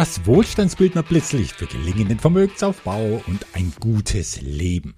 Das 0.00 0.24
Wohlstandsbildner 0.24 1.02
Blitzlicht 1.02 1.56
für 1.56 1.66
gelingenden 1.66 2.18
Vermögensaufbau 2.18 3.22
und 3.26 3.44
ein 3.52 3.70
gutes 3.80 4.40
Leben. 4.40 4.94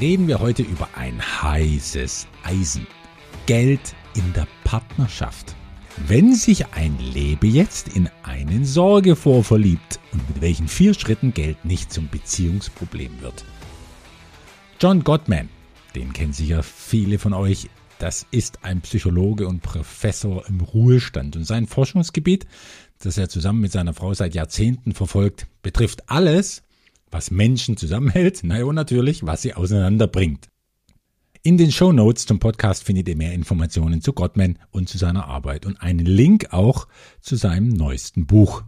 Reden 0.00 0.26
wir 0.26 0.40
heute 0.40 0.64
über 0.64 0.88
ein 0.96 1.22
heißes 1.22 2.26
Eisen. 2.42 2.88
Geld 3.46 3.94
in 4.16 4.32
der 4.32 4.48
Partnerschaft. 4.64 5.54
Wenn 6.08 6.34
sich 6.34 6.66
ein 6.72 6.98
Lebe 6.98 7.46
jetzt 7.46 7.94
in 7.94 8.10
einen 8.24 8.64
Sorge 8.64 9.14
vorverliebt 9.14 10.00
und 10.10 10.28
mit 10.28 10.40
welchen 10.40 10.66
vier 10.66 10.94
Schritten 10.94 11.32
Geld 11.32 11.64
nicht 11.64 11.92
zum 11.92 12.08
Beziehungsproblem 12.08 13.20
wird. 13.20 13.44
John 14.80 15.04
Gottman, 15.04 15.50
den 15.94 16.12
kennen 16.12 16.32
sicher 16.32 16.64
viele 16.64 17.20
von 17.20 17.32
euch, 17.32 17.70
das 18.02 18.26
ist 18.32 18.64
ein 18.64 18.80
Psychologe 18.80 19.46
und 19.46 19.62
Professor 19.62 20.44
im 20.48 20.60
Ruhestand 20.60 21.36
und 21.36 21.44
sein 21.44 21.68
Forschungsgebiet, 21.68 22.48
das 22.98 23.16
er 23.16 23.28
zusammen 23.28 23.60
mit 23.60 23.70
seiner 23.70 23.94
Frau 23.94 24.12
seit 24.12 24.34
Jahrzehnten 24.34 24.92
verfolgt, 24.92 25.46
betrifft 25.62 26.10
alles, 26.10 26.64
was 27.12 27.30
Menschen 27.30 27.76
zusammenhält, 27.76 28.42
naja 28.42 28.64
und 28.64 28.74
natürlich, 28.74 29.24
was 29.24 29.42
sie 29.42 29.54
auseinanderbringt. 29.54 30.48
In 31.44 31.58
den 31.58 31.70
Show 31.70 31.92
Notes 31.92 32.26
zum 32.26 32.40
Podcast 32.40 32.82
findet 32.82 33.08
ihr 33.08 33.16
mehr 33.16 33.34
Informationen 33.34 34.00
zu 34.00 34.12
Gottman 34.12 34.58
und 34.72 34.88
zu 34.88 34.98
seiner 34.98 35.26
Arbeit 35.26 35.64
und 35.64 35.80
einen 35.80 36.04
Link 36.04 36.48
auch 36.50 36.88
zu 37.20 37.36
seinem 37.36 37.68
neuesten 37.68 38.26
Buch. 38.26 38.64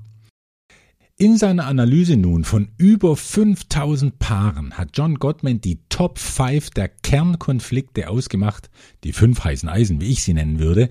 In 1.17 1.39
seiner 1.39 1.67
Analyse 1.67 2.17
nun 2.17 2.43
von 2.43 2.71
über 2.77 3.17
5000 3.17 4.19
Paaren 4.19 4.77
hat 4.77 4.91
John 4.95 5.15
Gottman 5.15 5.61
die 5.61 5.79
Top 5.89 6.19
5 6.19 6.71
der 6.71 6.89
Kernkonflikte 6.89 8.09
ausgemacht, 8.09 8.69
die 9.05 9.13
fünf 9.13 9.45
heißen 9.45 9.69
Eisen, 9.69 10.01
wie 10.01 10.11
ich 10.11 10.25
sie 10.25 10.35
nennen 10.35 10.59
würde, 10.59 10.91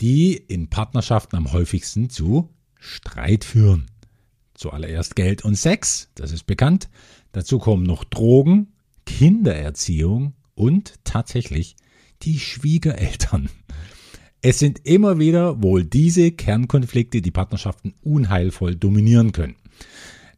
die 0.00 0.34
in 0.34 0.70
Partnerschaften 0.70 1.36
am 1.36 1.52
häufigsten 1.52 2.10
zu 2.10 2.48
Streit 2.80 3.44
führen. 3.44 3.86
Zuallererst 4.54 5.14
Geld 5.14 5.44
und 5.44 5.54
Sex, 5.54 6.08
das 6.16 6.32
ist 6.32 6.48
bekannt. 6.48 6.88
Dazu 7.30 7.60
kommen 7.60 7.84
noch 7.84 8.02
Drogen, 8.02 8.72
Kindererziehung 9.06 10.34
und 10.56 10.94
tatsächlich 11.04 11.76
die 12.22 12.40
Schwiegereltern. 12.40 13.48
Es 14.42 14.58
sind 14.58 14.86
immer 14.86 15.18
wieder 15.18 15.62
wohl 15.62 15.84
diese 15.84 16.32
Kernkonflikte, 16.32 17.20
die 17.20 17.30
Partnerschaften 17.30 17.94
unheilvoll 18.02 18.74
dominieren 18.74 19.32
können. 19.32 19.54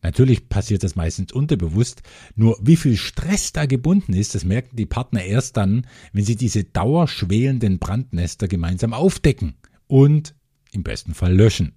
Natürlich 0.03 0.49
passiert 0.49 0.83
das 0.83 0.97
meistens 0.97 1.33
unterbewusst, 1.33 2.03
nur 2.35 2.59
wie 2.61 2.77
viel 2.77 2.97
Stress 2.97 3.53
da 3.53 3.67
gebunden 3.67 4.15
ist, 4.15 4.35
das 4.35 4.45
merken 4.45 4.77
die 4.77 4.87
Partner 4.87 5.23
erst 5.23 5.57
dann, 5.57 5.87
wenn 6.13 6.25
sie 6.25 6.35
diese 6.35 6.65
dauerschwelenden 6.65 7.79
Brandnester 7.79 8.49
gemeinsam 8.49 8.93
aufdecken 8.95 9.55
und 9.87 10.35
im 10.73 10.83
besten 10.83 11.15
Fall 11.15 11.35
löschen. 11.35 11.75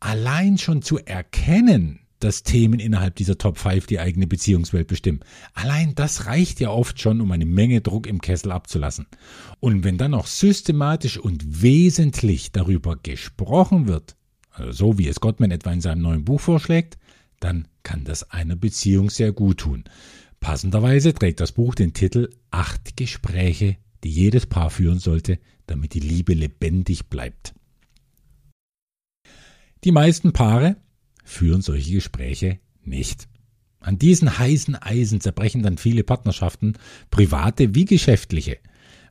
Allein 0.00 0.56
schon 0.56 0.80
zu 0.80 0.98
erkennen, 0.98 2.00
dass 2.20 2.42
Themen 2.42 2.80
innerhalb 2.80 3.16
dieser 3.16 3.36
Top 3.36 3.58
5 3.58 3.86
die 3.86 4.00
eigene 4.00 4.26
Beziehungswelt 4.26 4.86
bestimmen. 4.86 5.20
Allein 5.52 5.94
das 5.94 6.26
reicht 6.26 6.60
ja 6.60 6.70
oft 6.70 7.00
schon, 7.00 7.20
um 7.20 7.30
eine 7.32 7.44
Menge 7.44 7.82
Druck 7.82 8.06
im 8.06 8.20
Kessel 8.20 8.52
abzulassen. 8.52 9.06
Und 9.60 9.84
wenn 9.84 9.98
dann 9.98 10.12
noch 10.12 10.26
systematisch 10.26 11.18
und 11.18 11.62
wesentlich 11.62 12.52
darüber 12.52 12.96
gesprochen 12.96 13.86
wird, 13.86 14.16
also 14.56 14.72
so 14.72 14.98
wie 14.98 15.08
es 15.08 15.20
Gottman 15.20 15.50
etwa 15.50 15.72
in 15.72 15.80
seinem 15.80 16.02
neuen 16.02 16.24
Buch 16.24 16.40
vorschlägt, 16.40 16.96
dann 17.40 17.68
kann 17.82 18.04
das 18.04 18.30
einer 18.30 18.56
Beziehung 18.56 19.10
sehr 19.10 19.32
gut 19.32 19.58
tun. 19.58 19.84
Passenderweise 20.40 21.12
trägt 21.12 21.40
das 21.40 21.52
Buch 21.52 21.74
den 21.74 21.92
Titel 21.92 22.30
Acht 22.50 22.96
Gespräche, 22.96 23.76
die 24.02 24.10
jedes 24.10 24.46
Paar 24.46 24.70
führen 24.70 24.98
sollte, 24.98 25.38
damit 25.66 25.94
die 25.94 26.00
Liebe 26.00 26.32
lebendig 26.32 27.06
bleibt. 27.06 27.54
Die 29.84 29.92
meisten 29.92 30.32
Paare 30.32 30.76
führen 31.24 31.60
solche 31.62 31.92
Gespräche 31.92 32.58
nicht. 32.82 33.28
An 33.80 33.98
diesen 33.98 34.38
heißen 34.38 34.74
Eisen 34.76 35.20
zerbrechen 35.20 35.62
dann 35.62 35.78
viele 35.78 36.02
Partnerschaften, 36.02 36.74
private 37.10 37.74
wie 37.74 37.84
geschäftliche, 37.84 38.58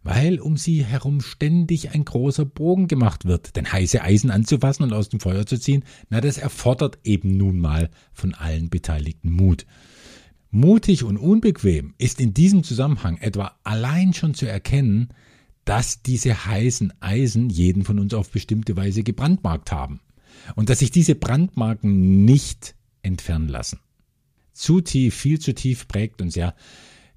weil 0.06 0.40
um 0.40 0.56
sie 0.56 0.86
herum 0.86 1.20
ständig 1.20 1.96
ein 1.96 2.06
großer 2.06 2.46
Bogen 2.46 2.88
gemacht 2.88 3.26
wird. 3.26 3.56
Denn 3.56 3.72
heiße 3.72 4.04
Eisen 4.04 4.30
anzufassen 4.30 4.84
und 4.84 4.94
aus 4.94 5.10
dem 5.10 5.20
Feuer 5.20 5.48
zu 5.48 5.60
ziehen, 5.60 5.84
na, 6.10 6.22
das 6.22 6.38
erfordert 6.38 7.00
eben 7.04 7.36
nun 7.36 7.58
mal 7.58 7.90
von 8.14 8.36
allen 8.36 8.70
Beteiligten 8.70 9.32
Mut. 9.32 9.66
Mutig 10.52 11.04
und 11.04 11.18
unbequem 11.18 11.96
ist 11.98 12.22
in 12.22 12.36
diesem 12.36 12.64
Zusammenhang 12.64 13.18
etwa 13.18 13.58
allein 13.64 14.14
schon 14.14 14.36
zu 14.36 14.46
erkennen, 14.48 15.10
dass 15.66 16.04
diese 16.04 16.46
heißen 16.46 16.94
Eisen 17.02 17.50
jeden 17.50 17.84
von 17.84 17.98
uns 17.98 18.14
auf 18.14 18.30
bestimmte 18.30 18.78
Weise 18.78 19.02
gebrandmarkt 19.02 19.72
haben 19.72 20.02
und 20.56 20.70
dass 20.70 20.80
sich 20.80 20.92
diese 20.92 21.16
Brandmarken 21.16 22.24
nicht 22.26 22.76
entfernen 23.02 23.48
lassen. 23.48 23.80
Zu 24.54 24.82
tief, 24.82 25.16
viel 25.16 25.40
zu 25.40 25.56
tief 25.56 25.88
prägt 25.88 26.22
uns 26.22 26.36
ja, 26.36 26.54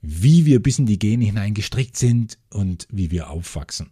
wie 0.00 0.47
wir 0.47 0.62
bis 0.62 0.78
in 0.78 0.86
die 0.86 0.98
Gene 0.98 1.25
hinein 1.25 1.54
gestrickt 1.54 1.97
sind 1.97 2.38
und 2.50 2.86
wie 2.91 3.10
wir 3.10 3.31
aufwachsen. 3.31 3.91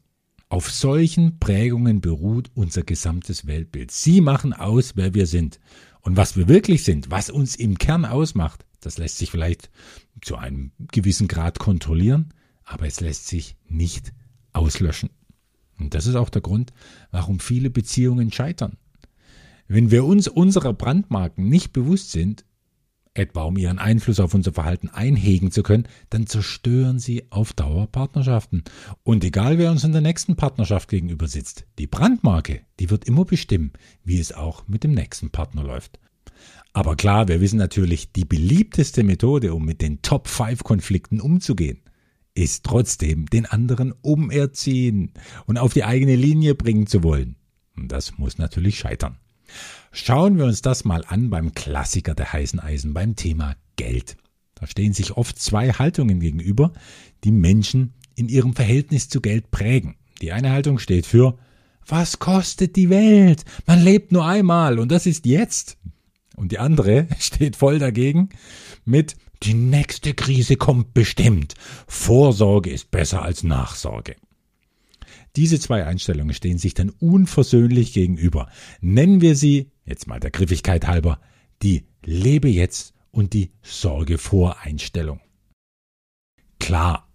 Auf 0.49 0.71
solchen 0.71 1.39
Prägungen 1.41 2.01
beruht 2.01 2.51
unser 2.55 2.83
gesamtes 2.83 3.47
Weltbild. 3.47 3.91
Sie 3.91 4.21
machen 4.21 4.53
aus, 4.53 4.93
wer 4.95 5.13
wir 5.13 5.27
sind. 5.27 5.59
Und 6.01 6.17
was 6.17 6.37
wir 6.37 6.47
wirklich 6.47 6.85
sind, 6.85 7.11
was 7.11 7.31
uns 7.31 7.57
im 7.57 7.79
Kern 7.79 8.05
ausmacht, 8.05 8.65
das 8.81 8.97
lässt 8.97 9.19
sich 9.19 9.33
vielleicht 9.33 9.71
zu 10.23 10.37
einem 10.37 10.71
gewissen 10.93 11.27
Grad 11.27 11.59
kontrollieren, 11.59 12.33
aber 12.63 12.87
es 12.87 13.01
lässt 13.01 13.27
sich 13.27 13.57
nicht 13.69 14.13
auslöschen. 14.53 15.11
Und 15.79 15.95
das 15.95 16.07
ist 16.07 16.15
auch 16.15 16.31
der 16.31 16.43
Grund, 16.43 16.73
warum 17.11 17.41
viele 17.41 17.69
Beziehungen 17.69 18.31
scheitern. 18.31 18.77
Wenn 19.69 19.91
wir 19.91 20.05
uns 20.05 20.29
unserer 20.29 20.73
Brandmarken 20.73 21.49
nicht 21.49 21.73
bewusst 21.73 22.13
sind, 22.13 22.45
etwa 23.19 23.43
um 23.43 23.57
ihren 23.57 23.79
Einfluss 23.79 24.21
auf 24.21 24.35
unser 24.35 24.53
Verhalten 24.53 24.89
einhegen 24.89 25.51
zu 25.51 25.63
können, 25.63 25.89
dann 26.11 26.27
zerstören 26.27 26.99
sie 26.99 27.25
auf 27.31 27.53
Dauer 27.53 27.87
Partnerschaften. 27.87 28.65
Und 29.03 29.25
egal 29.25 29.59
wer 29.59 29.71
uns 29.71 29.85
in 29.85 29.93
der 29.93 30.01
nächsten 30.01 30.37
Partnerschaft 30.37 30.89
gegenüber 30.89 31.29
sitzt, 31.29 31.67
die 31.79 31.87
Brandmarke, 31.87 32.63
die 32.81 32.91
wird 32.91 33.05
immer 33.05 33.25
bestimmen, 33.25 33.73
wie 34.05 34.19
es 34.19 34.33
auch 34.33 34.67
mit 34.69 34.85
dem 34.85 34.93
nächsten 34.93 35.31
Partner 35.31 35.63
läuft. 35.63 35.99
Aber 36.73 36.95
klar, 36.95 37.29
wir 37.29 37.41
wissen 37.41 37.59
natürlich, 37.59 38.13
die 38.13 38.27
beliebteste 38.27 39.03
Methode, 39.03 39.55
um 39.55 39.65
mit 39.65 39.81
den 39.81 40.03
Top 40.03 40.29
5 40.29 40.63
Konflikten 40.63 41.21
umzugehen, 41.21 41.81
ist 42.35 42.65
trotzdem 42.65 43.27
den 43.27 43.47
anderen 43.47 43.95
umerziehen 44.03 45.13
und 45.47 45.57
auf 45.57 45.73
die 45.73 45.85
eigene 45.85 46.17
Linie 46.17 46.55
bringen 46.55 46.87
zu 46.87 47.03
wollen. 47.03 47.37
Und 47.77 47.93
das 47.93 48.19
muss 48.19 48.37
natürlich 48.37 48.79
scheitern. 48.79 49.19
Schauen 49.93 50.39
wir 50.39 50.45
uns 50.45 50.63
das 50.63 50.85
mal 50.85 51.05
an 51.07 51.31
beim 51.31 51.55
Klassiker 51.55 52.15
der 52.15 52.33
heißen 52.33 52.61
Eisen, 52.61 52.95
beim 52.95 53.17
Thema 53.17 53.57
Geld. 53.77 54.17
Da 54.55 54.67
stehen 54.67 54.93
sich 54.93 55.17
oft 55.17 55.39
zwei 55.39 55.71
Haltungen 55.71 56.21
gegenüber, 56.21 56.73
die 57.25 57.31
Menschen 57.31 57.95
in 58.15 58.29
ihrem 58.29 58.55
Verhältnis 58.55 59.09
zu 59.09 59.21
Geld 59.21 59.51
prägen. 59.51 59.97
Die 60.21 60.33
eine 60.33 60.51
Haltung 60.51 60.79
steht 60.79 61.07
für 61.07 61.39
Was 61.87 62.19
kostet 62.19 62.77
die 62.77 62.91
Welt? 62.91 63.45
Man 63.67 63.83
lebt 63.83 64.13
nur 64.13 64.27
einmal 64.27 64.79
und 64.79 64.91
das 64.91 65.07
ist 65.07 65.27
jetzt. 65.27 65.77
Und 66.37 66.53
die 66.53 66.59
andere 66.59 67.07
steht 67.19 67.57
voll 67.57 67.79
dagegen 67.79 68.31
mit 68.85 69.17
Die 69.43 69.55
nächste 69.55 70.15
Krise 70.15 70.57
kommt 70.57 70.95
bestimmt. 70.95 71.55
Vorsorge 71.87 72.71
ist 72.71 72.91
besser 72.91 73.23
als 73.23 73.43
Nachsorge. 73.43 74.17
Diese 75.37 75.61
zwei 75.61 75.85
Einstellungen 75.85 76.35
stehen 76.35 76.59
sich 76.59 76.75
dann 76.75 76.91
unversöhnlich 76.91 77.93
gegenüber. 77.93 78.49
Nennen 78.81 79.21
wir 79.21 79.37
sie, 79.37 79.71
jetzt 79.85 80.07
mal 80.07 80.19
der 80.19 80.31
Griffigkeit 80.31 80.87
halber, 80.87 81.21
die 81.63 81.85
Lebe 82.05 82.49
jetzt 82.49 82.95
und 83.11 83.33
die 83.35 83.51
Sorge 83.63 84.19
vor 84.19 84.61
Einstellung. 84.63 85.21
Klar, 86.59 87.07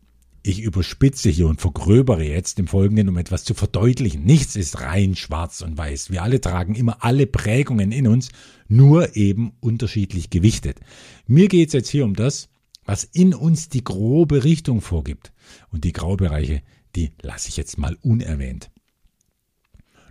ich 0.44 0.62
überspitze 0.62 1.30
hier 1.30 1.48
und 1.48 1.62
vergröbere 1.62 2.24
jetzt 2.24 2.58
im 2.59 2.68
Folgenden, 2.68 3.09
um 3.09 3.18
etwas 3.18 3.44
zu 3.44 3.54
verdeutlichen. 3.54 4.24
Nichts 4.24 4.56
ist 4.56 4.82
rein 4.82 5.16
schwarz 5.16 5.62
und 5.62 5.78
weiß. 5.78 6.09
Wir 6.09 6.24
alle 6.24 6.42
tragen 6.42 6.74
immer 6.74 7.03
alle 7.03 7.28
Prägungen 7.28 7.91
in 7.91 8.08
uns, 8.08 8.29
nur 8.68 9.16
eben 9.16 9.53
unterschiedlich 9.59 10.29
gewichtet. 10.29 10.79
Mir 11.28 11.47
geht 11.47 11.68
es 11.70 11.73
jetzt 11.73 11.90
hier 11.90 12.06
um 12.06 12.16
das, 12.16 12.50
was 12.85 13.03
in 13.03 13.34
uns 13.35 13.70
die 13.70 13.84
grobe 13.84 14.44
Richtung 14.44 14.82
vorgibt. 14.82 15.32
Und 15.70 15.84
die 15.84 15.94
Graubereiche, 15.94 16.64
die 16.96 17.11
lasse 17.22 17.49
ich 17.49 17.58
jetzt 17.58 17.78
mal 17.78 17.97
unerwähnt. 18.02 18.72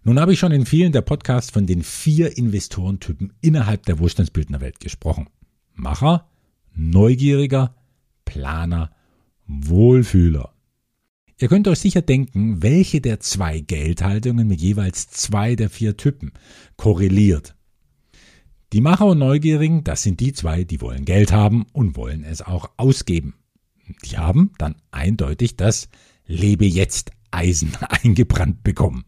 Nun 0.02 0.18
habe 0.18 0.32
ich 0.32 0.38
schon 0.38 0.52
in 0.52 0.64
vielen 0.64 0.92
der 0.92 1.02
Podcasts 1.02 1.50
von 1.50 1.66
den 1.66 1.82
vier 1.82 2.36
Investorentypen 2.38 3.34
innerhalb 3.42 3.84
der 3.84 3.98
Wohlstandsbildnerwelt 3.98 4.80
gesprochen. 4.80 5.28
Macher, 5.74 6.28
Neugieriger, 6.74 7.74
Planer, 8.24 8.90
Wohlfühler. 9.46 10.54
Ihr 11.38 11.48
könnt 11.48 11.68
euch 11.68 11.80
sicher 11.80 12.02
denken, 12.02 12.62
welche 12.62 13.00
der 13.00 13.20
zwei 13.20 13.60
Geldhaltungen 13.60 14.46
mit 14.46 14.60
jeweils 14.60 15.08
zwei 15.08 15.56
der 15.56 15.70
vier 15.70 15.96
Typen 15.96 16.32
korreliert. 16.76 17.54
Die 18.72 18.80
Macher 18.80 19.06
und 19.06 19.18
Neugierigen, 19.18 19.82
das 19.82 20.02
sind 20.02 20.20
die 20.20 20.32
zwei, 20.32 20.64
die 20.64 20.80
wollen 20.80 21.04
Geld 21.04 21.32
haben 21.32 21.66
und 21.72 21.96
wollen 21.96 22.24
es 22.24 22.40
auch 22.40 22.70
ausgeben. 22.76 23.34
Die 24.04 24.16
haben 24.16 24.52
dann 24.58 24.76
eindeutig 24.92 25.56
das 25.56 25.88
Lebe 26.30 26.64
jetzt 26.64 27.10
Eisen 27.30 27.72
eingebrannt 28.02 28.62
bekommen. 28.62 29.04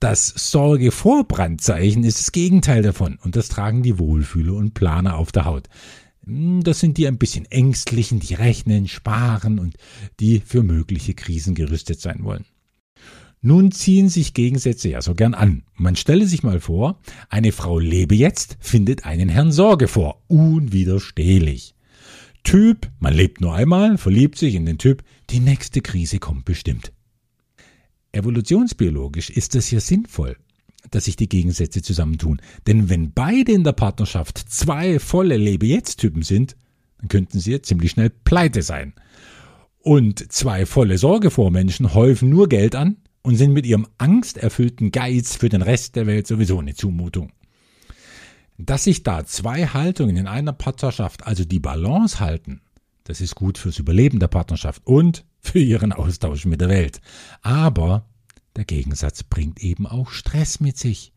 Das 0.00 0.28
Sorge-vor-Brandzeichen 0.28 2.04
ist 2.04 2.18
das 2.20 2.32
Gegenteil 2.32 2.82
davon 2.82 3.18
und 3.22 3.34
das 3.34 3.48
tragen 3.48 3.82
die 3.82 3.98
Wohlfühler 3.98 4.54
und 4.54 4.74
Planer 4.74 5.16
auf 5.16 5.32
der 5.32 5.46
Haut. 5.46 5.68
Hm, 6.24 6.62
das 6.62 6.80
sind 6.80 6.98
die 6.98 7.06
ein 7.06 7.18
bisschen 7.18 7.46
ängstlichen, 7.46 8.20
die 8.20 8.34
rechnen, 8.34 8.88
sparen 8.88 9.58
und 9.58 9.76
die 10.20 10.40
für 10.40 10.62
mögliche 10.62 11.14
Krisen 11.14 11.54
gerüstet 11.54 12.00
sein 12.00 12.24
wollen. 12.24 12.44
Nun 13.40 13.70
ziehen 13.70 14.08
sich 14.08 14.34
Gegensätze 14.34 14.88
ja 14.88 15.00
so 15.00 15.14
gern 15.14 15.34
an. 15.34 15.62
Man 15.74 15.94
stelle 15.94 16.26
sich 16.26 16.42
mal 16.42 16.60
vor, 16.60 16.98
eine 17.28 17.52
Frau 17.52 17.78
lebe 17.78 18.14
jetzt, 18.14 18.56
findet 18.60 19.04
einen 19.04 19.28
Herrn 19.28 19.52
Sorge 19.52 19.88
vor. 19.88 20.22
Unwiderstehlich. 20.26 21.75
Typ, 22.46 22.90
man 23.00 23.12
lebt 23.12 23.40
nur 23.40 23.54
einmal, 23.54 23.98
verliebt 23.98 24.38
sich 24.38 24.54
in 24.54 24.66
den 24.66 24.78
Typ, 24.78 25.02
die 25.30 25.40
nächste 25.40 25.80
Krise 25.80 26.18
kommt 26.18 26.44
bestimmt. 26.44 26.92
Evolutionsbiologisch 28.12 29.30
ist 29.30 29.54
es 29.56 29.70
ja 29.70 29.80
sinnvoll 29.80 30.36
dass 30.90 31.06
sich 31.06 31.16
die 31.16 31.28
Gegensätze 31.28 31.82
zusammentun. 31.82 32.40
Denn 32.66 32.88
wenn 32.88 33.12
beide 33.12 33.52
in 33.52 33.64
der 33.64 33.72
Partnerschaft 33.72 34.38
zwei 34.38 34.98
volle 34.98 35.36
Lebe-Jetzt-Typen 35.36 36.22
sind, 36.22 36.56
dann 36.98 37.08
könnten 37.08 37.40
sie 37.40 37.60
ziemlich 37.62 37.92
schnell 37.92 38.10
pleite 38.10 38.62
sein. 38.62 38.94
Und 39.80 40.32
zwei 40.32 40.66
volle 40.66 40.98
Sorgevormenschen 40.98 41.94
häufen 41.94 42.28
nur 42.28 42.48
Geld 42.48 42.74
an 42.74 42.96
und 43.22 43.36
sind 43.36 43.52
mit 43.52 43.66
ihrem 43.66 43.86
angsterfüllten 43.98 44.90
Geiz 44.90 45.36
für 45.36 45.48
den 45.48 45.62
Rest 45.62 45.96
der 45.96 46.06
Welt 46.06 46.26
sowieso 46.26 46.58
eine 46.58 46.74
Zumutung. 46.74 47.32
Dass 48.58 48.84
sich 48.84 49.02
da 49.02 49.24
zwei 49.26 49.66
Haltungen 49.66 50.16
in 50.16 50.26
einer 50.26 50.52
Partnerschaft, 50.52 51.26
also 51.26 51.44
die 51.44 51.60
Balance 51.60 52.20
halten, 52.20 52.62
das 53.04 53.20
ist 53.20 53.34
gut 53.34 53.58
fürs 53.58 53.78
Überleben 53.78 54.18
der 54.18 54.28
Partnerschaft 54.28 54.82
und 54.86 55.24
für 55.40 55.60
ihren 55.60 55.92
Austausch 55.92 56.44
mit 56.44 56.60
der 56.60 56.68
Welt. 56.68 57.00
Aber 57.42 58.08
der 58.56 58.64
Gegensatz 58.64 59.22
bringt 59.22 59.62
eben 59.62 59.86
auch 59.86 60.10
Stress 60.10 60.60
mit 60.60 60.76
sich. 60.78 61.12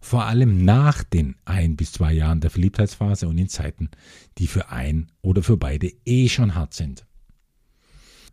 Vor 0.00 0.26
allem 0.26 0.64
nach 0.64 1.02
den 1.02 1.34
ein 1.44 1.76
bis 1.76 1.92
zwei 1.92 2.12
Jahren 2.12 2.40
der 2.40 2.50
Verliebtheitsphase 2.50 3.26
und 3.26 3.38
in 3.38 3.48
Zeiten, 3.48 3.90
die 4.38 4.46
für 4.46 4.68
ein 4.68 5.10
oder 5.22 5.42
für 5.42 5.56
beide 5.56 5.90
eh 6.04 6.28
schon 6.28 6.54
hart 6.54 6.74
sind. 6.74 7.06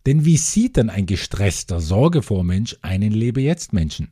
Denn 0.06 0.26
wie 0.26 0.38
sieht 0.38 0.76
denn 0.76 0.90
ein 0.90 1.06
gestresster 1.06 1.80
Sorgevormensch 1.80 2.78
einen 2.82 3.12
Lebe-Jetzt-Menschen? 3.12 4.12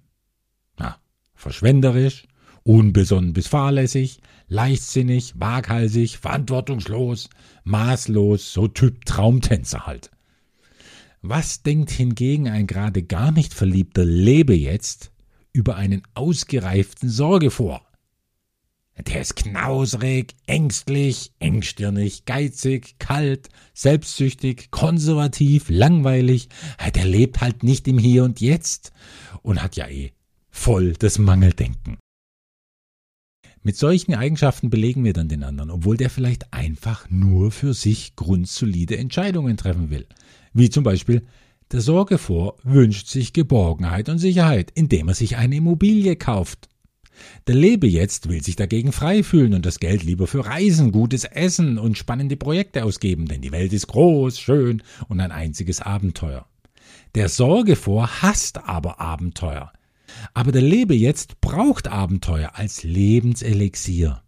Na, 0.78 0.98
verschwenderisch, 1.36 2.26
unbesonnen 2.64 3.34
bis 3.34 3.48
fahrlässig, 3.48 4.20
leichtsinnig, 4.48 5.34
waghalsig, 5.38 6.18
verantwortungslos, 6.18 7.30
maßlos, 7.64 8.54
so 8.54 8.68
Typ 8.68 9.06
Traumtänzer 9.06 9.86
halt. 9.86 10.12
Was 11.22 11.62
denkt 11.62 11.92
hingegen 11.92 12.48
ein 12.48 12.68
gerade 12.68 13.04
gar 13.04 13.32
nicht 13.32 13.54
verliebter 13.54 14.06
Lebe 14.06 14.56
jetzt 14.56 15.12
über 15.54 15.76
einen 15.76 16.02
ausgereiften 16.16 17.10
Sorge 17.10 17.52
vor? 17.52 17.86
Der 19.08 19.22
ist 19.22 19.36
knausrig, 19.36 20.36
ängstlich, 20.46 21.32
engstirnig, 21.40 22.26
geizig, 22.26 23.00
kalt, 23.00 23.50
selbstsüchtig, 23.74 24.70
konservativ, 24.70 25.70
langweilig. 25.70 26.50
Der 26.94 27.06
lebt 27.06 27.42
halt 27.42 27.64
nicht 27.64 27.88
im 27.88 27.98
Hier 27.98 28.24
und 28.24 28.42
Jetzt 28.42 28.92
und 29.42 29.64
hat 29.64 29.76
ja 29.76 29.88
eh 29.88 30.12
voll 30.50 30.94
das 30.94 31.18
Mangeldenken. 31.18 31.98
Mit 33.64 33.78
solchen 33.78 34.16
Eigenschaften 34.16 34.70
belegen 34.70 35.04
wir 35.04 35.14
dann 35.14 35.28
den 35.28 35.44
anderen, 35.44 35.70
obwohl 35.70 35.98
der 35.98 36.10
vielleicht 36.10 36.52
einfach 36.52 37.10
nur 37.10 37.52
für 37.52 37.74
sich 37.74 38.16
grundsolide 38.16 38.98
Entscheidungen 38.98 39.58
treffen 39.58 39.90
will 39.90 40.08
wie 40.54 40.70
zum 40.70 40.84
Beispiel 40.84 41.26
der 41.72 41.82
Sorge 41.82 42.18
vor 42.18 42.58
wünscht 42.64 43.08
sich 43.08 43.34
Geborgenheit 43.34 44.10
und 44.10 44.18
Sicherheit, 44.18 44.72
indem 44.74 45.08
er 45.08 45.14
sich 45.14 45.38
eine 45.38 45.56
Immobilie 45.56 46.16
kauft. 46.18 46.68
Der 47.48 47.56
Lebe 47.56 47.88
jetzt 47.88 48.30
will 48.30 48.44
sich 48.44 48.56
dagegen 48.56 48.92
frei 48.92 49.24
fühlen 49.24 49.54
und 49.54 49.66
das 49.66 49.80
Geld 49.80 50.04
lieber 50.04 50.28
für 50.28 50.46
Reisen, 50.46 50.92
gutes 50.92 51.24
Essen 51.24 51.78
und 51.78 51.98
spannende 51.98 52.36
Projekte 52.36 52.84
ausgeben, 52.84 53.28
denn 53.28 53.42
die 53.42 53.52
Welt 53.52 53.74
ist 53.74 53.88
groß, 53.88 54.40
schön 54.40 54.82
und 55.08 55.20
ein 55.20 55.32
einziges 55.32 55.82
Abenteuer. 55.82 56.46
Der 57.16 57.30
Sorge 57.30 57.76
vor 57.76 58.22
hasst 58.22 58.58
aber 58.68 59.00
Abenteuer. 59.00 59.72
Aber 60.34 60.52
der 60.52 60.62
Lebe 60.62 60.96
jetzt 60.96 61.42
braucht 61.42 61.88
Abenteuer 61.88 62.52
als 62.56 62.84
Lebenselixier. 62.84 64.22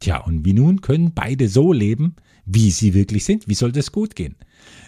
Tja, 0.00 0.18
und 0.18 0.44
wie 0.44 0.52
nun 0.52 0.80
können 0.80 1.12
beide 1.14 1.48
so 1.48 1.72
leben, 1.72 2.16
wie 2.44 2.70
sie 2.70 2.94
wirklich 2.94 3.24
sind? 3.24 3.48
Wie 3.48 3.54
soll 3.54 3.72
das 3.72 3.92
gut 3.92 4.14
gehen? 4.14 4.36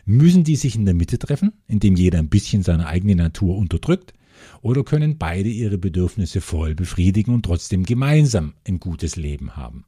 Müssen 0.04 0.44
die 0.44 0.56
sich 0.56 0.76
in 0.76 0.84
der 0.84 0.94
Mitte 0.94 1.18
treffen, 1.18 1.52
indem 1.66 1.96
jeder 1.96 2.18
ein 2.18 2.28
bisschen 2.28 2.62
seine 2.62 2.86
eigene 2.86 3.16
Natur 3.16 3.56
unterdrückt? 3.56 4.14
Oder 4.62 4.84
können 4.84 5.18
beide 5.18 5.48
ihre 5.48 5.78
Bedürfnisse 5.78 6.40
voll 6.40 6.74
befriedigen 6.74 7.34
und 7.34 7.44
trotzdem 7.44 7.84
gemeinsam 7.84 8.54
ein 8.66 8.80
gutes 8.80 9.16
Leben 9.16 9.56
haben? 9.56 9.84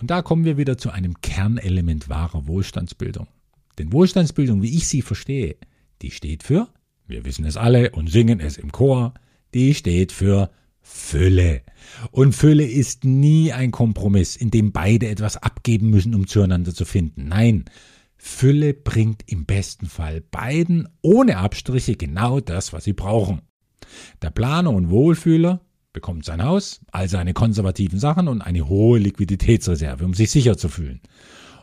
Und 0.00 0.10
da 0.10 0.22
kommen 0.22 0.44
wir 0.44 0.56
wieder 0.56 0.78
zu 0.78 0.90
einem 0.90 1.20
Kernelement 1.20 2.08
wahrer 2.08 2.48
Wohlstandsbildung. 2.48 3.28
Denn 3.78 3.92
Wohlstandsbildung, 3.92 4.62
wie 4.62 4.76
ich 4.76 4.88
sie 4.88 5.02
verstehe, 5.02 5.56
die 6.02 6.10
steht 6.10 6.42
für, 6.42 6.68
wir 7.06 7.24
wissen 7.24 7.44
es 7.44 7.56
alle 7.56 7.90
und 7.90 8.10
singen 8.10 8.40
es 8.40 8.56
im 8.56 8.72
Chor, 8.72 9.14
die 9.54 9.74
steht 9.74 10.12
für 10.12 10.50
Fülle. 10.80 11.62
Und 12.10 12.34
Fülle 12.34 12.64
ist 12.66 13.04
nie 13.04 13.52
ein 13.52 13.70
Kompromiss, 13.70 14.36
in 14.36 14.50
dem 14.50 14.72
beide 14.72 15.08
etwas 15.08 15.36
abgeben 15.36 15.90
müssen, 15.90 16.14
um 16.14 16.26
zueinander 16.26 16.74
zu 16.74 16.84
finden. 16.84 17.28
Nein, 17.28 17.66
Fülle 18.16 18.74
bringt 18.74 19.22
im 19.26 19.46
besten 19.46 19.86
Fall 19.86 20.20
beiden 20.20 20.88
ohne 21.02 21.38
Abstriche 21.38 21.96
genau 21.96 22.40
das, 22.40 22.72
was 22.72 22.84
sie 22.84 22.92
brauchen. 22.92 23.42
Der 24.22 24.30
Planer 24.30 24.70
und 24.70 24.90
Wohlfühler 24.90 25.60
bekommt 25.92 26.24
sein 26.24 26.42
Haus, 26.42 26.80
all 26.90 27.08
seine 27.08 27.34
konservativen 27.34 27.98
Sachen 27.98 28.28
und 28.28 28.40
eine 28.40 28.68
hohe 28.68 28.98
Liquiditätsreserve, 28.98 30.04
um 30.04 30.14
sich 30.14 30.30
sicher 30.30 30.56
zu 30.56 30.68
fühlen. 30.68 31.00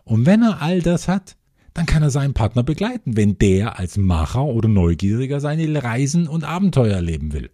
Und 0.04 0.26
wenn 0.26 0.44
er 0.44 0.62
all 0.62 0.82
das 0.82 1.08
hat, 1.08 1.38
dann 1.80 1.86
kann 1.86 2.04
er 2.04 2.10
seinen 2.10 2.34
Partner 2.34 2.62
begleiten, 2.62 3.16
wenn 3.16 3.38
der 3.38 3.80
als 3.80 3.96
Macher 3.96 4.44
oder 4.44 4.68
Neugieriger 4.68 5.40
seine 5.40 5.82
Reisen 5.82 6.28
und 6.28 6.44
Abenteuer 6.44 6.96
erleben 6.96 7.32
will. 7.32 7.52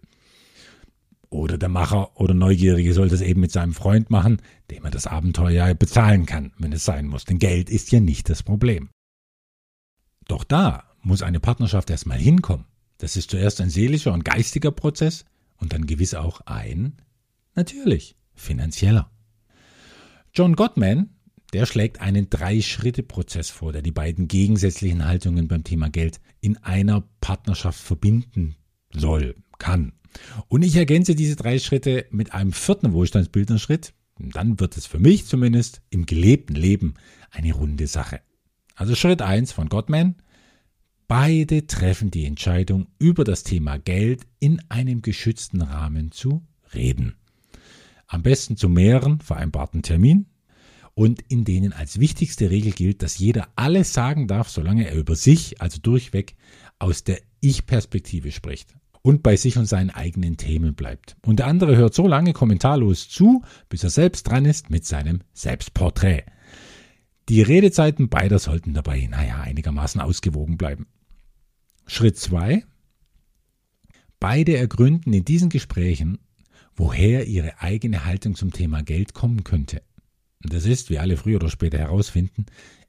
Oder 1.28 1.58
der 1.58 1.68
Macher 1.68 2.20
oder 2.20 2.34
Neugierige 2.34 2.92
soll 2.92 3.08
das 3.08 3.20
eben 3.20 3.40
mit 3.40 3.52
seinem 3.52 3.72
Freund 3.72 4.10
machen, 4.10 4.42
dem 4.68 4.84
er 4.84 4.90
das 4.90 5.06
Abenteuer 5.06 5.72
bezahlen 5.74 6.26
kann, 6.26 6.52
wenn 6.58 6.72
es 6.72 6.84
sein 6.84 7.06
muss. 7.06 7.24
Denn 7.24 7.38
Geld 7.38 7.70
ist 7.70 7.92
ja 7.92 8.00
nicht 8.00 8.28
das 8.28 8.42
Problem. 8.42 8.88
Doch 10.26 10.42
da 10.42 10.82
muss 11.02 11.22
eine 11.22 11.38
Partnerschaft 11.38 11.88
erstmal 11.88 12.18
hinkommen. 12.18 12.66
Das 12.98 13.16
ist 13.16 13.30
zuerst 13.30 13.60
ein 13.60 13.70
seelischer 13.70 14.12
und 14.12 14.24
geistiger 14.24 14.72
Prozess 14.72 15.24
und 15.58 15.72
dann 15.72 15.86
gewiss 15.86 16.14
auch 16.14 16.40
ein, 16.46 16.96
natürlich, 17.54 18.16
finanzieller. 18.34 19.08
John 20.34 20.56
Gottman, 20.56 21.10
der 21.52 21.66
schlägt 21.66 22.00
einen 22.00 22.28
Drei-Schritte-Prozess 22.28 23.50
vor, 23.50 23.72
der 23.72 23.82
die 23.82 23.92
beiden 23.92 24.28
gegensätzlichen 24.28 25.04
Haltungen 25.04 25.48
beim 25.48 25.64
Thema 25.64 25.88
Geld 25.90 26.20
in 26.40 26.56
einer 26.58 27.04
Partnerschaft 27.20 27.80
verbinden 27.80 28.56
soll, 28.92 29.36
kann. 29.58 29.92
Und 30.48 30.62
ich 30.62 30.76
ergänze 30.76 31.14
diese 31.14 31.36
drei 31.36 31.58
Schritte 31.58 32.06
mit 32.10 32.32
einem 32.32 32.52
vierten 32.52 32.92
Wohlstandsbildnerschritt. 32.92 33.92
Dann 34.18 34.58
wird 34.58 34.76
es 34.76 34.86
für 34.86 34.98
mich 34.98 35.26
zumindest 35.26 35.82
im 35.90 36.06
gelebten 36.06 36.54
Leben 36.54 36.94
eine 37.30 37.52
runde 37.52 37.86
Sache. 37.86 38.20
Also 38.74 38.94
Schritt 38.94 39.22
1 39.22 39.52
von 39.52 39.68
Gottman. 39.68 40.16
Beide 41.08 41.66
treffen 41.66 42.10
die 42.10 42.24
Entscheidung, 42.24 42.88
über 42.98 43.22
das 43.22 43.44
Thema 43.44 43.78
Geld 43.78 44.26
in 44.40 44.60
einem 44.68 45.02
geschützten 45.02 45.62
Rahmen 45.62 46.10
zu 46.10 46.44
reden. 46.74 47.16
Am 48.08 48.22
besten 48.22 48.56
zu 48.56 48.68
mehreren 48.68 49.20
vereinbarten 49.20 49.82
Terminen 49.82 50.26
und 50.96 51.20
in 51.28 51.44
denen 51.44 51.74
als 51.74 52.00
wichtigste 52.00 52.50
Regel 52.50 52.72
gilt, 52.72 53.02
dass 53.02 53.18
jeder 53.18 53.48
alles 53.54 53.92
sagen 53.92 54.26
darf, 54.26 54.48
solange 54.48 54.88
er 54.88 54.96
über 54.96 55.14
sich, 55.14 55.60
also 55.60 55.78
durchweg, 55.78 56.36
aus 56.78 57.04
der 57.04 57.20
Ich-Perspektive 57.40 58.32
spricht 58.32 58.74
und 59.02 59.22
bei 59.22 59.36
sich 59.36 59.58
und 59.58 59.66
seinen 59.66 59.90
eigenen 59.90 60.38
Themen 60.38 60.74
bleibt. 60.74 61.16
Und 61.24 61.38
der 61.38 61.48
andere 61.48 61.76
hört 61.76 61.94
so 61.94 62.08
lange 62.08 62.32
kommentarlos 62.32 63.10
zu, 63.10 63.42
bis 63.68 63.84
er 63.84 63.90
selbst 63.90 64.26
dran 64.26 64.46
ist 64.46 64.70
mit 64.70 64.86
seinem 64.86 65.20
Selbstporträt. 65.34 66.24
Die 67.28 67.42
Redezeiten 67.42 68.08
beider 68.08 68.38
sollten 68.38 68.72
dabei, 68.72 69.06
naja, 69.06 69.40
einigermaßen 69.42 70.00
ausgewogen 70.00 70.56
bleiben. 70.56 70.86
Schritt 71.86 72.16
zwei: 72.16 72.64
Beide 74.18 74.56
ergründen 74.56 75.12
in 75.12 75.26
diesen 75.26 75.50
Gesprächen, 75.50 76.18
woher 76.74 77.26
ihre 77.26 77.60
eigene 77.60 78.06
Haltung 78.06 78.34
zum 78.34 78.50
Thema 78.50 78.82
Geld 78.82 79.12
kommen 79.12 79.44
könnte. 79.44 79.82
Das 80.48 80.66
ist, 80.66 80.90
wie 80.90 80.98
alle 80.98 81.16
früher 81.16 81.36
oder 81.36 81.50
später 81.50 81.78
herausfinden, 81.78 82.46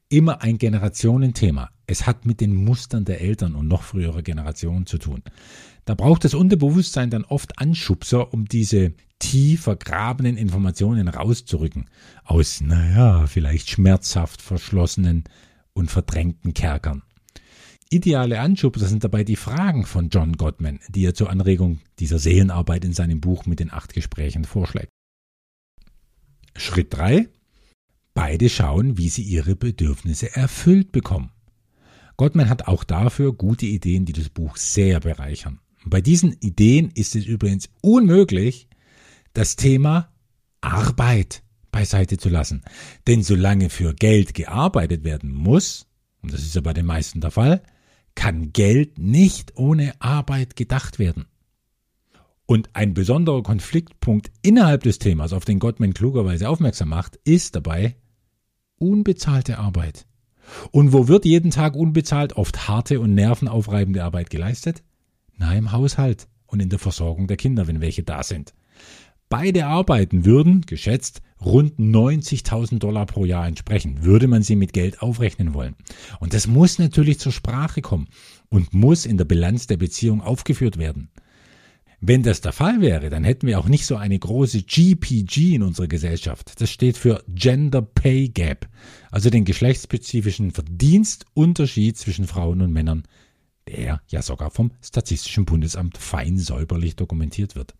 immer 0.08 0.42
ein 0.42 0.58
Generationenthema. 0.58 1.70
Es 1.86 2.06
hat 2.06 2.26
mit 2.26 2.40
den 2.40 2.54
Mustern 2.54 3.04
der 3.04 3.20
Eltern 3.20 3.54
und 3.54 3.68
noch 3.68 3.82
früherer 3.82 4.22
Generationen 4.22 4.86
zu 4.86 4.98
tun. 4.98 5.22
Da 5.84 5.94
braucht 5.94 6.24
das 6.24 6.34
Unterbewusstsein 6.34 7.10
dann 7.10 7.24
oft 7.24 7.58
Anschubser, 7.58 8.32
um 8.32 8.46
diese 8.46 8.92
tief 9.18 9.62
vergrabenen 9.62 10.36
Informationen 10.36 11.08
rauszurücken. 11.08 11.86
Aus, 12.24 12.60
naja, 12.60 13.26
vielleicht 13.26 13.70
schmerzhaft 13.70 14.42
verschlossenen 14.42 15.24
und 15.72 15.90
verdrängten 15.90 16.54
Kerkern. 16.54 17.02
Ideale 17.90 18.40
Anschubser 18.40 18.86
sind 18.86 19.02
dabei 19.02 19.24
die 19.24 19.36
Fragen 19.36 19.86
von 19.86 20.10
John 20.10 20.34
Gottman, 20.34 20.78
die 20.88 21.06
er 21.06 21.14
zur 21.14 21.30
Anregung 21.30 21.80
dieser 21.98 22.18
Seelenarbeit 22.18 22.84
in 22.84 22.92
seinem 22.92 23.20
Buch 23.20 23.46
mit 23.46 23.60
den 23.60 23.72
acht 23.72 23.94
Gesprächen 23.94 24.44
vorschlägt. 24.44 24.90
Schritt 26.54 26.92
3. 26.94 27.28
Beide 28.18 28.48
schauen, 28.48 28.98
wie 28.98 29.10
sie 29.10 29.22
ihre 29.22 29.54
Bedürfnisse 29.54 30.34
erfüllt 30.34 30.90
bekommen. 30.90 31.30
Gottman 32.16 32.48
hat 32.48 32.66
auch 32.66 32.82
dafür 32.82 33.32
gute 33.32 33.64
Ideen, 33.64 34.06
die 34.06 34.12
das 34.12 34.28
Buch 34.28 34.56
sehr 34.56 34.98
bereichern. 34.98 35.60
Und 35.84 35.90
bei 35.90 36.00
diesen 36.00 36.32
Ideen 36.40 36.90
ist 36.96 37.14
es 37.14 37.26
übrigens 37.26 37.70
unmöglich, 37.80 38.66
das 39.34 39.54
Thema 39.54 40.08
Arbeit 40.60 41.44
beiseite 41.70 42.16
zu 42.16 42.28
lassen. 42.28 42.62
Denn 43.06 43.22
solange 43.22 43.70
für 43.70 43.94
Geld 43.94 44.34
gearbeitet 44.34 45.04
werden 45.04 45.32
muss, 45.32 45.86
und 46.20 46.32
das 46.32 46.42
ist 46.42 46.56
ja 46.56 46.60
bei 46.60 46.72
den 46.72 46.86
meisten 46.86 47.20
der 47.20 47.30
Fall, 47.30 47.62
kann 48.16 48.52
Geld 48.52 48.98
nicht 48.98 49.56
ohne 49.56 49.92
Arbeit 50.00 50.56
gedacht 50.56 50.98
werden. 50.98 51.26
Und 52.46 52.70
ein 52.72 52.94
besonderer 52.94 53.44
Konfliktpunkt 53.44 54.32
innerhalb 54.42 54.82
des 54.82 54.98
Themas, 54.98 55.32
auf 55.32 55.44
den 55.44 55.60
Gottman 55.60 55.94
klugerweise 55.94 56.48
aufmerksam 56.48 56.88
macht, 56.88 57.14
ist 57.22 57.54
dabei 57.54 57.94
unbezahlte 58.78 59.58
Arbeit. 59.58 60.06
Und 60.70 60.92
wo 60.92 61.08
wird 61.08 61.24
jeden 61.24 61.50
Tag 61.50 61.76
unbezahlt 61.76 62.34
oft 62.34 62.68
harte 62.68 63.00
und 63.00 63.14
nervenaufreibende 63.14 64.02
Arbeit 64.02 64.30
geleistet? 64.30 64.82
Na, 65.36 65.54
im 65.54 65.72
Haushalt 65.72 66.26
und 66.46 66.60
in 66.60 66.70
der 66.70 66.78
Versorgung 66.78 67.26
der 67.26 67.36
Kinder, 67.36 67.66
wenn 67.66 67.80
welche 67.80 68.02
da 68.02 68.22
sind. 68.22 68.54
Beide 69.28 69.66
Arbeiten 69.66 70.24
würden, 70.24 70.62
geschätzt, 70.62 71.20
rund 71.44 71.78
90.000 71.78 72.78
Dollar 72.78 73.04
pro 73.04 73.26
Jahr 73.26 73.46
entsprechen, 73.46 74.02
würde 74.02 74.26
man 74.26 74.42
sie 74.42 74.56
mit 74.56 74.72
Geld 74.72 75.02
aufrechnen 75.02 75.52
wollen. 75.52 75.76
Und 76.18 76.32
das 76.32 76.46
muss 76.46 76.78
natürlich 76.78 77.18
zur 77.18 77.32
Sprache 77.32 77.82
kommen 77.82 78.08
und 78.48 78.72
muss 78.72 79.04
in 79.04 79.18
der 79.18 79.26
Bilanz 79.26 79.66
der 79.66 79.76
Beziehung 79.76 80.22
aufgeführt 80.22 80.78
werden. 80.78 81.10
Wenn 82.00 82.22
das 82.22 82.40
der 82.40 82.52
Fall 82.52 82.80
wäre, 82.80 83.10
dann 83.10 83.24
hätten 83.24 83.48
wir 83.48 83.58
auch 83.58 83.68
nicht 83.68 83.84
so 83.84 83.96
eine 83.96 84.18
große 84.18 84.62
GPG 84.62 85.56
in 85.56 85.62
unserer 85.64 85.88
Gesellschaft. 85.88 86.60
Das 86.60 86.70
steht 86.70 86.96
für 86.96 87.24
Gender 87.28 87.82
Pay 87.82 88.28
Gap, 88.28 88.68
also 89.10 89.30
den 89.30 89.44
geschlechtsspezifischen 89.44 90.52
Verdienstunterschied 90.52 91.96
zwischen 91.96 92.28
Frauen 92.28 92.62
und 92.62 92.72
Männern, 92.72 93.02
der 93.66 94.00
ja 94.06 94.22
sogar 94.22 94.50
vom 94.50 94.70
Statistischen 94.80 95.44
Bundesamt 95.44 95.98
fein 95.98 96.38
säuberlich 96.38 96.94
dokumentiert 96.94 97.56
wird. 97.56 97.74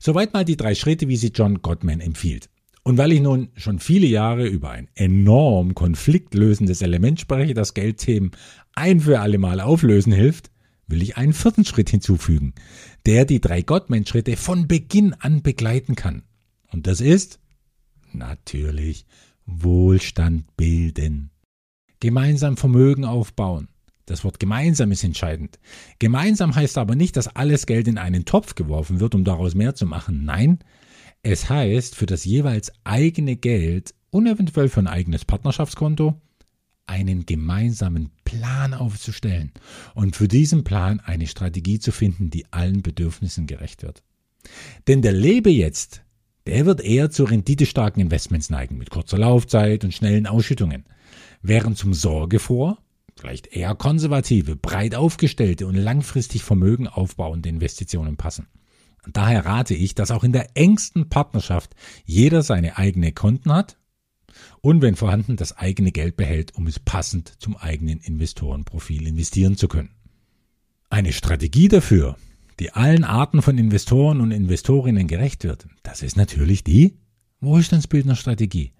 Soweit 0.00 0.32
mal 0.32 0.44
die 0.44 0.56
drei 0.56 0.74
Schritte, 0.74 1.08
wie 1.08 1.16
sie 1.16 1.32
John 1.34 1.62
Gottman 1.62 2.00
empfiehlt. 2.00 2.48
Und 2.82 2.98
weil 2.98 3.12
ich 3.12 3.20
nun 3.20 3.50
schon 3.54 3.78
viele 3.78 4.06
Jahre 4.06 4.46
über 4.46 4.70
ein 4.70 4.88
enorm 4.94 5.74
konfliktlösendes 5.74 6.82
Element 6.82 7.20
spreche, 7.20 7.54
das 7.54 7.74
Geldthemen 7.74 8.32
ein 8.74 9.00
für 9.00 9.20
alle 9.20 9.38
Mal 9.38 9.60
auflösen 9.60 10.12
hilft, 10.12 10.50
will 10.88 11.02
ich 11.02 11.16
einen 11.16 11.32
vierten 11.34 11.64
Schritt 11.64 11.90
hinzufügen, 11.90 12.54
der 13.06 13.24
die 13.24 13.40
drei 13.40 13.62
Gottman-Schritte 13.62 14.36
von 14.36 14.66
Beginn 14.66 15.14
an 15.14 15.42
begleiten 15.42 15.94
kann. 15.94 16.22
Und 16.72 16.86
das 16.86 17.00
ist 17.00 17.38
natürlich 18.12 19.06
Wohlstand 19.46 20.56
bilden. 20.56 21.30
Gemeinsam 22.00 22.56
Vermögen 22.56 23.04
aufbauen. 23.04 23.68
Das 24.06 24.24
Wort 24.24 24.40
gemeinsam 24.40 24.90
ist 24.90 25.04
entscheidend. 25.04 25.58
Gemeinsam 25.98 26.54
heißt 26.54 26.78
aber 26.78 26.94
nicht, 26.94 27.16
dass 27.16 27.28
alles 27.28 27.66
Geld 27.66 27.88
in 27.88 27.98
einen 27.98 28.24
Topf 28.24 28.54
geworfen 28.54 29.00
wird, 29.00 29.14
um 29.14 29.24
daraus 29.24 29.54
mehr 29.54 29.74
zu 29.74 29.84
machen. 29.84 30.24
Nein, 30.24 30.60
es 31.22 31.50
heißt, 31.50 31.94
für 31.94 32.06
das 32.06 32.24
jeweils 32.24 32.72
eigene 32.84 33.36
Geld 33.36 33.94
und 34.10 34.26
eventuell 34.26 34.68
für 34.68 34.80
ein 34.80 34.86
eigenes 34.86 35.24
Partnerschaftskonto 35.26 36.20
einen 36.86 37.26
gemeinsamen 37.26 38.10
Plan 38.28 38.74
aufzustellen 38.74 39.52
und 39.94 40.16
für 40.16 40.28
diesen 40.28 40.64
Plan 40.64 41.00
eine 41.00 41.26
Strategie 41.26 41.78
zu 41.78 41.92
finden, 41.92 42.30
die 42.30 42.44
allen 42.52 42.82
Bedürfnissen 42.82 43.46
gerecht 43.46 43.82
wird. 43.82 44.02
Denn 44.86 45.02
der 45.02 45.12
Lebe 45.12 45.50
jetzt, 45.50 46.02
der 46.46 46.66
wird 46.66 46.80
eher 46.80 47.10
zu 47.10 47.24
renditestarken 47.24 48.02
Investments 48.02 48.50
neigen, 48.50 48.76
mit 48.76 48.90
kurzer 48.90 49.18
Laufzeit 49.18 49.84
und 49.84 49.94
schnellen 49.94 50.26
Ausschüttungen, 50.26 50.84
während 51.42 51.78
zum 51.78 51.94
Sorge 51.94 52.38
vor 52.38 52.78
vielleicht 53.16 53.48
eher 53.48 53.74
konservative, 53.74 54.54
breit 54.54 54.94
aufgestellte 54.94 55.66
und 55.66 55.74
langfristig 55.74 56.44
Vermögen 56.44 56.86
aufbauende 56.86 57.48
Investitionen 57.48 58.16
passen. 58.16 58.46
Daher 59.12 59.44
rate 59.44 59.74
ich, 59.74 59.94
dass 59.94 60.10
auch 60.10 60.22
in 60.22 60.32
der 60.32 60.56
engsten 60.56 61.08
Partnerschaft 61.08 61.74
jeder 62.04 62.42
seine 62.42 62.78
eigene 62.78 63.12
Konten 63.12 63.52
hat 63.52 63.76
und 64.60 64.82
wenn 64.82 64.96
vorhanden 64.96 65.36
das 65.36 65.56
eigene 65.56 65.92
Geld 65.92 66.16
behält, 66.16 66.54
um 66.54 66.66
es 66.66 66.78
passend 66.78 67.32
zum 67.38 67.56
eigenen 67.56 68.00
Investorenprofil 68.00 69.06
investieren 69.06 69.56
zu 69.56 69.68
können. 69.68 69.90
Eine 70.90 71.12
Strategie 71.12 71.68
dafür, 71.68 72.16
die 72.60 72.72
allen 72.72 73.04
Arten 73.04 73.42
von 73.42 73.58
Investoren 73.58 74.20
und 74.20 74.30
Investorinnen 74.30 75.06
gerecht 75.06 75.44
wird, 75.44 75.66
das 75.82 76.02
ist 76.02 76.16
natürlich 76.16 76.64
die 76.64 76.98
Wohlstandsbildnerstrategie. 77.40 78.72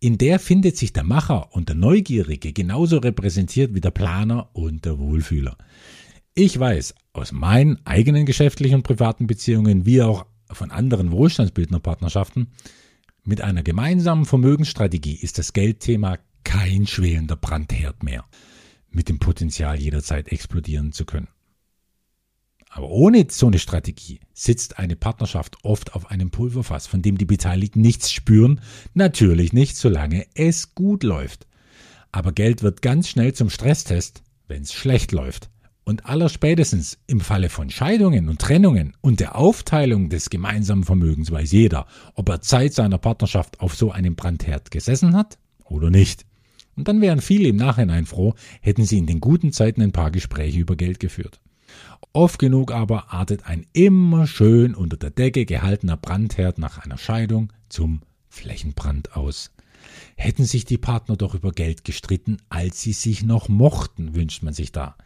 In 0.00 0.18
der 0.18 0.38
findet 0.38 0.76
sich 0.76 0.92
der 0.92 1.04
Macher 1.04 1.54
und 1.54 1.68
der 1.68 1.76
Neugierige 1.76 2.52
genauso 2.52 2.98
repräsentiert 2.98 3.74
wie 3.74 3.80
der 3.80 3.90
Planer 3.90 4.48
und 4.52 4.84
der 4.84 4.98
Wohlfühler. 4.98 5.56
Ich 6.34 6.58
weiß 6.58 6.94
aus 7.12 7.30
meinen 7.30 7.84
eigenen 7.84 8.24
geschäftlichen 8.24 8.76
und 8.76 8.82
privaten 8.82 9.26
Beziehungen 9.26 9.84
wie 9.84 10.02
auch 10.02 10.26
von 10.50 10.70
anderen 10.70 11.12
Wohlstandsbildnerpartnerschaften, 11.12 12.48
mit 13.24 13.40
einer 13.40 13.62
gemeinsamen 13.62 14.24
Vermögensstrategie 14.24 15.14
ist 15.14 15.38
das 15.38 15.52
Geldthema 15.52 16.18
kein 16.44 16.86
schwelender 16.86 17.36
Brandherd 17.36 18.02
mehr, 18.02 18.24
mit 18.90 19.08
dem 19.08 19.18
Potenzial 19.18 19.80
jederzeit 19.80 20.28
explodieren 20.32 20.92
zu 20.92 21.04
können. 21.04 21.28
Aber 22.68 22.88
ohne 22.88 23.26
so 23.28 23.48
eine 23.48 23.58
Strategie 23.58 24.20
sitzt 24.32 24.78
eine 24.78 24.96
Partnerschaft 24.96 25.58
oft 25.62 25.94
auf 25.94 26.10
einem 26.10 26.30
Pulverfass, 26.30 26.86
von 26.86 27.02
dem 27.02 27.18
die 27.18 27.26
Beteiligten 27.26 27.82
nichts 27.82 28.10
spüren, 28.10 28.60
natürlich 28.94 29.52
nicht, 29.52 29.76
solange 29.76 30.26
es 30.34 30.74
gut 30.74 31.02
läuft. 31.02 31.46
Aber 32.12 32.32
Geld 32.32 32.62
wird 32.62 32.80
ganz 32.80 33.08
schnell 33.08 33.34
zum 33.34 33.50
Stresstest, 33.50 34.22
wenn 34.48 34.62
es 34.62 34.72
schlecht 34.72 35.12
läuft. 35.12 35.50
Und 35.84 36.06
allerspätestens 36.06 36.98
im 37.08 37.20
Falle 37.20 37.48
von 37.48 37.68
Scheidungen 37.68 38.28
und 38.28 38.40
Trennungen 38.40 38.96
und 39.00 39.18
der 39.18 39.36
Aufteilung 39.36 40.08
des 40.10 40.30
gemeinsamen 40.30 40.84
Vermögens 40.84 41.32
weiß 41.32 41.50
jeder, 41.50 41.86
ob 42.14 42.28
er 42.28 42.40
Zeit 42.40 42.72
seiner 42.72 42.98
Partnerschaft 42.98 43.60
auf 43.60 43.74
so 43.74 43.90
einem 43.90 44.14
Brandherd 44.14 44.70
gesessen 44.70 45.16
hat 45.16 45.38
oder 45.64 45.90
nicht. 45.90 46.24
Und 46.76 46.88
dann 46.88 47.00
wären 47.00 47.20
viele 47.20 47.48
im 47.48 47.56
Nachhinein 47.56 48.06
froh, 48.06 48.34
hätten 48.60 48.84
sie 48.84 48.98
in 48.98 49.06
den 49.06 49.20
guten 49.20 49.52
Zeiten 49.52 49.82
ein 49.82 49.92
paar 49.92 50.10
Gespräche 50.10 50.60
über 50.60 50.76
Geld 50.76 51.00
geführt. 51.00 51.40
Oft 52.12 52.38
genug 52.38 52.72
aber 52.72 53.12
artet 53.12 53.46
ein 53.46 53.66
immer 53.72 54.26
schön 54.26 54.74
unter 54.74 54.96
der 54.96 55.10
Decke 55.10 55.46
gehaltener 55.46 55.96
Brandherd 55.96 56.58
nach 56.58 56.78
einer 56.78 56.98
Scheidung 56.98 57.52
zum 57.68 58.02
Flächenbrand 58.28 59.16
aus. 59.16 59.50
Hätten 60.16 60.44
sich 60.44 60.64
die 60.64 60.78
Partner 60.78 61.16
doch 61.16 61.34
über 61.34 61.52
Geld 61.52 61.84
gestritten, 61.84 62.38
als 62.48 62.82
sie 62.82 62.92
sich 62.92 63.24
noch 63.24 63.48
mochten, 63.48 64.14
wünscht 64.14 64.42
man 64.42 64.54
sich 64.54 64.72
da. 64.72 64.96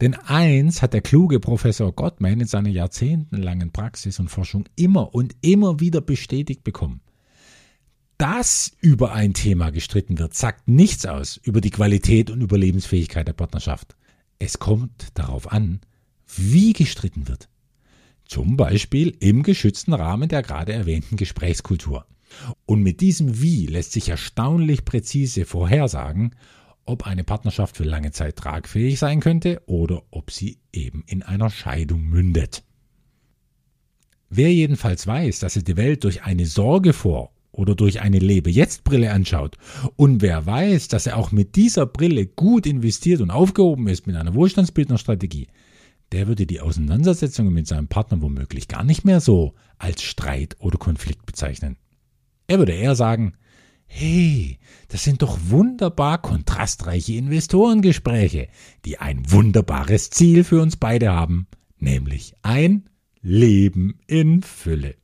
Denn 0.00 0.14
eins 0.14 0.82
hat 0.82 0.92
der 0.92 1.00
kluge 1.00 1.40
Professor 1.40 1.92
Gottman 1.92 2.40
in 2.40 2.46
seiner 2.46 2.68
jahrzehntelangen 2.68 3.72
Praxis 3.72 4.18
und 4.20 4.28
Forschung 4.28 4.68
immer 4.76 5.14
und 5.14 5.34
immer 5.40 5.80
wieder 5.80 6.00
bestätigt 6.00 6.64
bekommen. 6.64 7.00
Dass 8.18 8.72
über 8.80 9.12
ein 9.12 9.34
Thema 9.34 9.70
gestritten 9.70 10.18
wird, 10.18 10.34
sagt 10.34 10.68
nichts 10.68 11.04
aus 11.06 11.36
über 11.36 11.60
die 11.60 11.70
Qualität 11.70 12.30
und 12.30 12.40
Überlebensfähigkeit 12.40 13.28
der 13.28 13.34
Partnerschaft. 13.34 13.96
Es 14.38 14.58
kommt 14.58 15.08
darauf 15.14 15.50
an, 15.52 15.80
wie 16.36 16.72
gestritten 16.72 17.28
wird. 17.28 17.48
Zum 18.26 18.56
Beispiel 18.56 19.16
im 19.20 19.42
geschützten 19.42 19.92
Rahmen 19.92 20.28
der 20.28 20.42
gerade 20.42 20.72
erwähnten 20.72 21.16
Gesprächskultur. 21.16 22.06
Und 22.64 22.82
mit 22.82 23.00
diesem 23.00 23.40
Wie 23.40 23.66
lässt 23.66 23.92
sich 23.92 24.08
erstaunlich 24.08 24.84
präzise 24.84 25.44
vorhersagen, 25.44 26.34
ob 26.86 27.06
eine 27.06 27.24
Partnerschaft 27.24 27.76
für 27.76 27.84
lange 27.84 28.12
Zeit 28.12 28.36
tragfähig 28.36 28.98
sein 28.98 29.20
könnte 29.20 29.60
oder 29.66 30.02
ob 30.10 30.30
sie 30.30 30.58
eben 30.72 31.04
in 31.06 31.22
einer 31.22 31.50
Scheidung 31.50 32.02
mündet. 32.02 32.62
Wer 34.28 34.52
jedenfalls 34.52 35.06
weiß, 35.06 35.40
dass 35.40 35.56
er 35.56 35.62
die 35.62 35.76
Welt 35.76 36.04
durch 36.04 36.22
eine 36.22 36.46
Sorge 36.46 36.92
vor 36.92 37.32
oder 37.52 37.74
durch 37.74 38.00
eine 38.00 38.18
Lebe-Jetzt-Brille 38.18 39.10
anschaut 39.10 39.56
und 39.96 40.22
wer 40.22 40.46
weiß, 40.46 40.88
dass 40.88 41.06
er 41.06 41.16
auch 41.16 41.32
mit 41.32 41.56
dieser 41.56 41.86
Brille 41.86 42.26
gut 42.26 42.66
investiert 42.66 43.20
und 43.20 43.30
aufgehoben 43.30 43.88
ist 43.88 44.06
mit 44.06 44.16
einer 44.16 44.34
Wohlstandsbildnerstrategie, 44.34 45.48
der 46.12 46.28
würde 46.28 46.46
die 46.46 46.60
Auseinandersetzungen 46.60 47.52
mit 47.52 47.66
seinem 47.66 47.88
Partner 47.88 48.22
womöglich 48.22 48.68
gar 48.68 48.84
nicht 48.84 49.04
mehr 49.04 49.20
so 49.20 49.54
als 49.78 50.02
Streit 50.02 50.56
oder 50.60 50.78
Konflikt 50.78 51.26
bezeichnen. 51.26 51.76
Er 52.46 52.58
würde 52.58 52.72
eher 52.72 52.94
sagen, 52.94 53.34
hey, 53.86 54.58
das 54.88 55.04
sind 55.04 55.22
doch 55.22 55.38
wunderbar 55.48 56.20
kontrastreiche 56.20 57.14
Investorengespräche, 57.14 58.48
die 58.84 58.98
ein 58.98 59.30
wunderbares 59.30 60.10
Ziel 60.10 60.44
für 60.44 60.60
uns 60.60 60.76
beide 60.76 61.12
haben, 61.12 61.46
nämlich 61.78 62.34
ein 62.42 62.88
Leben 63.22 63.98
in 64.06 64.42
Fülle. 64.42 64.96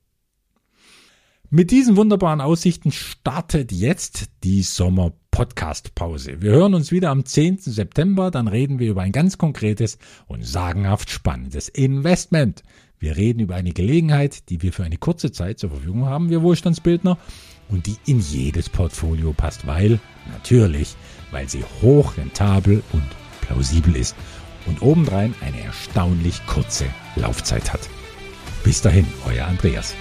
Mit 1.55 1.71
diesen 1.71 1.97
wunderbaren 1.97 2.41
Aussichten 2.41 2.93
startet 2.93 3.73
jetzt 3.73 4.31
die 4.43 4.63
Sommer 4.63 5.13
Podcast-Pause. 5.31 6.41
Wir 6.41 6.53
hören 6.53 6.73
uns 6.73 6.93
wieder 6.93 7.11
am 7.11 7.27
10. 7.27 7.59
September, 7.59 8.31
dann 8.31 8.49
reden 8.49 8.79
wir 8.79 8.91
über 8.91 9.03
ein 9.03 9.13
ganz 9.13 9.37
konkretes 9.37 9.99
und 10.27 10.47
sagenhaft 10.47 11.11
spannendes 11.11 11.69
Investment. 11.69 12.63
Wir 12.99 13.19
reden 13.19 13.41
über 13.41 13.57
eine 13.57 13.73
Gelegenheit, 13.73 14.49
die 14.49 14.63
wir 14.63 14.73
für 14.73 14.85
eine 14.85 14.97
kurze 14.97 15.31
Zeit 15.31 15.59
zur 15.59 15.71
Verfügung 15.71 16.07
haben, 16.07 16.31
wir 16.31 16.41
Wohlstandsbildner, 16.41 17.19
und 17.73 17.87
die 17.87 17.97
in 18.07 18.21
jedes 18.21 18.69
Portfolio 18.69 19.33
passt, 19.33 19.67
weil, 19.67 19.99
natürlich, 20.31 20.95
weil 21.33 21.49
sie 21.49 21.65
hoch 21.81 22.17
rentabel 22.17 22.83
und 22.93 23.05
plausibel 23.41 23.97
ist 23.97 24.15
und 24.67 24.83
obendrein 24.83 25.35
eine 25.41 25.61
erstaunlich 25.63 26.47
kurze 26.47 26.87
Laufzeit 27.17 27.73
hat. 27.73 27.89
Bis 28.63 28.81
dahin, 28.81 29.07
euer 29.27 29.47
Andreas. 29.47 29.95